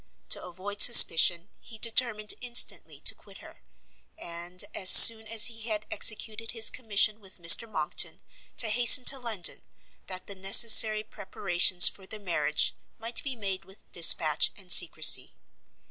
[0.29, 3.61] To avoid suspicion, he determined instantly to quit her,
[4.17, 8.19] and, as soon as he had executed his commission with Mr Monckton,
[8.57, 9.61] to hasten to London,
[10.07, 15.35] that the necessary preparations for their marriage might be made with dispatch and secrecy.